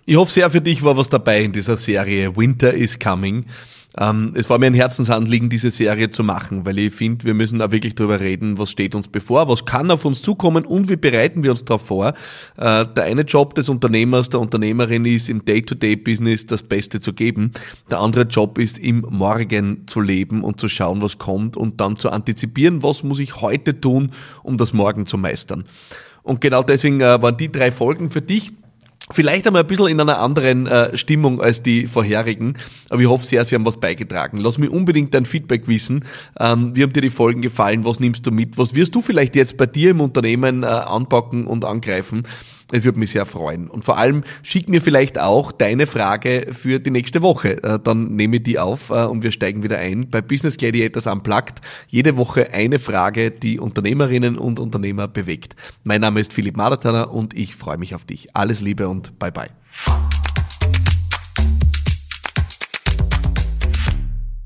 Ich 0.09 0.15
hoffe 0.15 0.31
sehr 0.31 0.49
für 0.51 0.61
dich 0.61 0.85
war 0.85 0.97
was 0.97 1.09
dabei 1.09 1.43
in 1.43 1.51
dieser 1.51 1.77
Serie 1.77 2.37
Winter 2.37 2.73
is 2.73 3.01
Coming. 3.01 3.45
Ähm, 3.99 4.35
es 4.37 4.49
war 4.49 4.57
mir 4.61 4.67
ein 4.67 4.75
Herzensanliegen, 4.75 5.51
diese 5.51 5.73
Serie 5.73 6.11
zu 6.11 6.23
machen, 6.23 6.65
weil 6.65 6.79
ich 6.79 6.95
finde, 6.95 7.25
wir 7.25 7.35
müssen 7.35 7.59
da 7.59 7.73
wirklich 7.73 7.97
drüber 7.97 8.21
reden, 8.21 8.57
was 8.57 8.71
steht 8.71 8.95
uns 8.95 9.09
bevor, 9.09 9.49
was 9.49 9.65
kann 9.65 9.91
auf 9.91 10.05
uns 10.05 10.23
zukommen 10.23 10.65
und 10.65 10.89
wie 10.89 10.95
bereiten 10.95 11.43
wir 11.43 11.51
uns 11.51 11.65
darauf 11.65 11.87
vor. 11.87 12.15
Äh, 12.57 12.87
der 12.87 13.03
eine 13.03 13.23
Job 13.23 13.57
des 13.57 13.69
Unternehmers, 13.69 14.31
der 14.31 14.39
Unternehmerin 14.39 15.05
ist, 15.07 15.29
im 15.29 15.45
Day-to-Day-Business 15.45 16.47
das 16.47 16.63
Beste 16.63 17.01
zu 17.01 17.13
geben. 17.13 17.51
Der 17.91 17.99
andere 17.99 18.27
Job 18.27 18.59
ist, 18.59 18.79
im 18.79 19.05
Morgen 19.11 19.89
zu 19.89 20.01
leben 20.01 20.45
und 20.45 20.61
zu 20.61 20.69
schauen, 20.69 21.03
was 21.03 21.19
kommt 21.19 21.57
und 21.57 21.81
dann 21.81 21.97
zu 21.97 22.11
antizipieren, 22.11 22.85
was 22.85 23.03
muss 23.03 23.19
ich 23.19 23.41
heute 23.41 23.81
tun, 23.81 24.13
um 24.45 24.57
das 24.57 24.73
Morgen 24.73 25.05
zu 25.07 25.19
meistern. 25.19 25.65
Und 26.23 26.41
genau 26.41 26.63
deswegen 26.63 27.01
äh, 27.01 27.21
waren 27.21 27.37
die 27.37 27.51
drei 27.51 27.73
Folgen 27.73 28.13
für 28.13 28.23
dich. 28.23 28.53
Vielleicht 29.11 29.47
einmal 29.47 29.63
ein 29.63 29.69
bisschen 29.69 29.87
in 29.87 30.01
einer 30.01 30.19
anderen 30.19 30.67
äh, 30.67 30.97
Stimmung 30.97 31.41
als 31.41 31.63
die 31.63 31.87
vorherigen, 31.87 32.59
aber 32.91 33.01
ich 33.01 33.07
hoffe 33.07 33.25
sehr, 33.25 33.45
Sie 33.45 33.55
haben 33.55 33.65
was 33.65 33.79
beigetragen. 33.79 34.39
Lass 34.39 34.59
mir 34.59 34.69
unbedingt 34.69 35.15
dein 35.15 35.27
Feedback 35.27 35.69
wissen. 35.69 36.05
Ähm, 36.41 36.75
wie 36.75 36.83
haben 36.83 36.93
dir 36.93 37.03
die 37.03 37.11
Folgen 37.11 37.41
gefallen? 37.41 37.85
Was 37.85 38.01
nimmst 38.01 38.27
du 38.27 38.33
mit? 38.33 38.59
Was 38.59 38.75
wirst 38.75 38.97
du 38.97 39.03
vielleicht 39.03 39.37
jetzt 39.37 39.57
bei 39.57 39.67
dir 39.67 39.91
im 39.91 40.01
Unternehmen 40.01 40.65
äh, 40.65 40.67
anpacken 40.67 41.47
und 41.47 41.65
angreifen? 41.65 42.27
Es 42.73 42.83
würde 42.83 42.99
mich 42.99 43.13
sehr 43.13 43.27
freuen. 43.27 43.69
Und 43.69 43.85
vor 43.85 43.97
allem 43.97 44.25
schick 44.43 44.69
mir 44.69 44.83
vielleicht 44.83 45.21
auch 45.21 45.53
deine 45.53 45.87
Frage 45.87 46.49
für 46.51 46.81
die 46.81 46.91
nächste 46.91 47.23
Woche. 47.23 47.63
Äh, 47.63 47.79
dann 47.83 48.17
nehme 48.17 48.37
ich 48.37 48.43
die 48.43 48.59
auf 48.59 48.91
äh, 48.91 49.05
und 49.05 49.23
wir 49.23 49.31
steigen 49.31 49.63
wieder 49.63 49.79
ein 49.79 50.11
bei 50.11 50.21
Business 50.21 50.57
Gladiators 50.57 51.07
Unplugged. 51.07 51.61
Jede 51.87 52.17
Woche 52.17 52.53
eine 52.53 52.79
Frage, 52.79 53.31
die 53.31 53.61
Unternehmerinnen 53.61 54.37
und 54.37 54.59
Unternehmer 54.59 55.07
bewegt. 55.07 55.55
Mein 55.85 56.01
Name 56.01 56.21
ist 56.21 56.33
Philipp 56.33 56.57
Madertaner 56.57 57.13
und 57.13 57.35
ich 57.35 57.55
freue 57.55 57.79
mich 57.79 57.95
auf 57.95 58.05
dich. 58.05 58.35
Alles 58.35 58.61
Liebe 58.61 58.89
und 58.89 59.17
bye 59.19 59.31
bye. 59.31 59.51